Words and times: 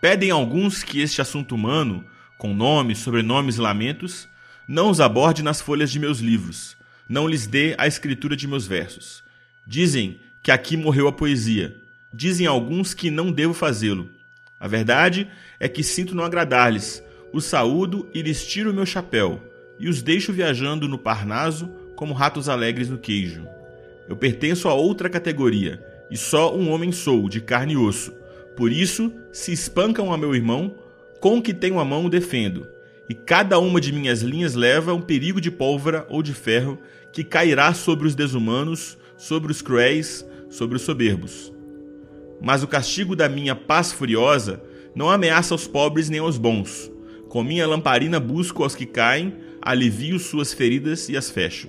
Pedem 0.00 0.30
alguns 0.30 0.84
que 0.84 1.00
este 1.00 1.20
assunto 1.20 1.54
humano, 1.54 2.04
com 2.36 2.54
nomes, 2.54 2.98
sobrenomes 2.98 3.56
e 3.56 3.60
lamentos, 3.60 4.28
não 4.66 4.90
os 4.90 5.00
aborde 5.00 5.42
nas 5.42 5.60
folhas 5.60 5.90
de 5.90 5.98
meus 5.98 6.20
livros, 6.20 6.76
não 7.08 7.26
lhes 7.26 7.46
dê 7.46 7.74
a 7.78 7.86
escritura 7.86 8.36
de 8.36 8.46
meus 8.46 8.66
versos. 8.66 9.24
Dizem 9.66 10.20
que 10.42 10.52
aqui 10.52 10.76
morreu 10.76 11.08
a 11.08 11.12
poesia. 11.12 11.76
Dizem 12.12 12.46
alguns 12.46 12.94
que 12.94 13.10
não 13.10 13.32
devo 13.32 13.52
fazê-lo. 13.52 14.08
A 14.60 14.68
verdade 14.68 15.28
é 15.58 15.68
que 15.68 15.82
sinto 15.82 16.14
não 16.14 16.24
agradar-lhes. 16.24 17.02
Os 17.32 17.44
saúdo 17.44 18.08
e 18.14 18.22
lhes 18.22 18.46
tiro 18.46 18.70
o 18.70 18.74
meu 18.74 18.86
chapéu, 18.86 19.42
e 19.78 19.88
os 19.88 20.00
deixo 20.00 20.32
viajando 20.32 20.88
no 20.88 20.96
Parnaso 20.96 21.68
como 21.96 22.14
ratos 22.14 22.48
alegres 22.48 22.88
no 22.88 22.98
queijo. 22.98 23.46
Eu 24.08 24.16
pertenço 24.16 24.68
a 24.68 24.74
outra 24.74 25.10
categoria, 25.10 25.84
e 26.10 26.16
só 26.16 26.56
um 26.56 26.70
homem 26.70 26.92
sou, 26.92 27.28
de 27.28 27.40
carne 27.40 27.74
e 27.74 27.76
osso. 27.76 28.17
Por 28.58 28.72
isso, 28.72 29.12
se 29.30 29.52
espancam 29.52 30.12
a 30.12 30.18
meu 30.18 30.34
irmão, 30.34 30.74
com 31.20 31.38
o 31.38 31.42
que 31.42 31.54
tenho 31.54 31.78
a 31.78 31.84
mão 31.84 32.06
o 32.06 32.10
defendo. 32.10 32.66
E 33.08 33.14
cada 33.14 33.60
uma 33.60 33.80
de 33.80 33.92
minhas 33.92 34.20
linhas 34.20 34.56
leva 34.56 34.92
um 34.92 35.00
perigo 35.00 35.40
de 35.40 35.48
pólvora 35.48 36.04
ou 36.10 36.24
de 36.24 36.34
ferro 36.34 36.76
que 37.12 37.22
cairá 37.22 37.72
sobre 37.72 38.08
os 38.08 38.16
desumanos, 38.16 38.98
sobre 39.16 39.52
os 39.52 39.62
cruéis, 39.62 40.26
sobre 40.50 40.76
os 40.76 40.82
soberbos. 40.82 41.52
Mas 42.42 42.64
o 42.64 42.66
castigo 42.66 43.14
da 43.14 43.28
minha 43.28 43.54
paz 43.54 43.92
furiosa 43.92 44.60
não 44.92 45.08
ameaça 45.08 45.54
aos 45.54 45.68
pobres 45.68 46.10
nem 46.10 46.18
aos 46.18 46.36
bons. 46.36 46.90
Com 47.28 47.44
minha 47.44 47.64
lamparina 47.64 48.18
busco 48.18 48.64
aos 48.64 48.74
que 48.74 48.86
caem, 48.86 49.34
alivio 49.62 50.18
suas 50.18 50.52
feridas 50.52 51.08
e 51.08 51.16
as 51.16 51.30
fecho. 51.30 51.68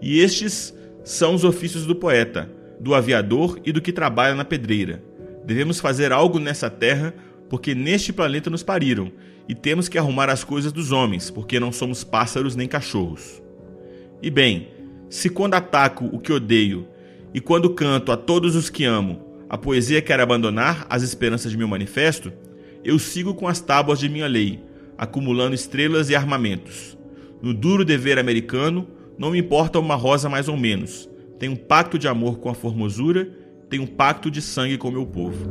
E 0.00 0.20
estes 0.20 0.72
são 1.02 1.34
os 1.34 1.42
ofícios 1.42 1.84
do 1.84 1.96
poeta, 1.96 2.48
do 2.78 2.94
aviador 2.94 3.58
e 3.64 3.72
do 3.72 3.82
que 3.82 3.92
trabalha 3.92 4.36
na 4.36 4.44
pedreira. 4.44 5.02
Devemos 5.44 5.80
fazer 5.80 6.12
algo 6.12 6.38
nessa 6.38 6.70
terra, 6.70 7.14
porque 7.48 7.74
neste 7.74 8.12
planeta 8.12 8.48
nos 8.50 8.62
pariram, 8.62 9.12
e 9.48 9.54
temos 9.54 9.88
que 9.88 9.98
arrumar 9.98 10.30
as 10.30 10.42
coisas 10.42 10.72
dos 10.72 10.90
homens, 10.90 11.30
porque 11.30 11.60
não 11.60 11.70
somos 11.70 12.02
pássaros 12.02 12.56
nem 12.56 12.66
cachorros. 12.66 13.42
E 14.22 14.30
bem, 14.30 14.68
se 15.10 15.28
quando 15.28 15.54
ataco 15.54 16.06
o 16.06 16.18
que 16.18 16.32
odeio, 16.32 16.88
e 17.32 17.40
quando 17.40 17.70
canto 17.70 18.10
a 18.10 18.16
todos 18.16 18.56
os 18.56 18.70
que 18.70 18.84
amo, 18.84 19.20
a 19.48 19.58
poesia 19.58 20.00
quer 20.00 20.18
abandonar 20.18 20.86
as 20.88 21.02
esperanças 21.02 21.52
de 21.52 21.58
meu 21.58 21.68
manifesto, 21.68 22.32
eu 22.82 22.98
sigo 22.98 23.34
com 23.34 23.46
as 23.46 23.60
tábuas 23.60 23.98
de 23.98 24.08
minha 24.08 24.26
lei, 24.26 24.62
acumulando 24.96 25.54
estrelas 25.54 26.08
e 26.10 26.14
armamentos. 26.14 26.96
No 27.42 27.52
duro 27.52 27.84
dever 27.84 28.18
americano, 28.18 28.88
não 29.18 29.30
me 29.30 29.38
importa 29.38 29.78
uma 29.78 29.94
rosa 29.94 30.28
mais 30.28 30.48
ou 30.48 30.56
menos. 30.56 31.08
Tenho 31.38 31.52
um 31.52 31.56
pacto 31.56 31.98
de 31.98 32.08
amor 32.08 32.38
com 32.38 32.48
a 32.48 32.54
formosura, 32.54 33.28
tenho 33.74 33.82
um 33.82 33.88
pacto 33.88 34.30
de 34.30 34.40
sangue 34.40 34.78
com 34.78 34.88
meu 34.88 35.04
povo. 35.04 35.48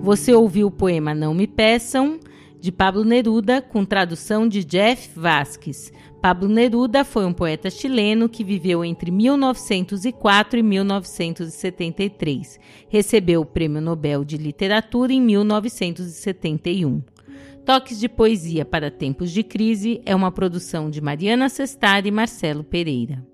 Você 0.00 0.32
ouviu 0.32 0.68
o 0.68 0.70
poema 0.70 1.12
Não 1.16 1.34
Me 1.34 1.48
Peçam, 1.48 2.20
de 2.60 2.70
Pablo 2.70 3.02
Neruda, 3.02 3.60
com 3.60 3.84
tradução 3.84 4.46
de 4.46 4.62
Jeff 4.64 5.10
Vasques. 5.18 5.92
Pablo 6.22 6.48
Neruda 6.48 7.04
foi 7.04 7.26
um 7.26 7.32
poeta 7.32 7.68
chileno 7.68 8.28
que 8.28 8.44
viveu 8.44 8.84
entre 8.84 9.10
1904 9.10 10.60
e 10.60 10.62
1973. 10.62 12.60
Recebeu 12.88 13.40
o 13.40 13.46
Prêmio 13.46 13.80
Nobel 13.80 14.24
de 14.24 14.36
Literatura 14.36 15.12
em 15.12 15.20
1971. 15.20 17.02
Toques 17.70 18.00
de 18.00 18.08
Poesia 18.08 18.64
para 18.64 18.90
Tempos 18.90 19.30
de 19.30 19.44
Crise 19.44 20.02
é 20.04 20.12
uma 20.12 20.32
produção 20.32 20.90
de 20.90 21.00
Mariana 21.00 21.48
Sestari 21.48 22.08
e 22.08 22.10
Marcelo 22.10 22.64
Pereira. 22.64 23.24